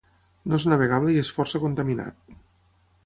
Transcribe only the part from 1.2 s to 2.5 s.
és força contaminat.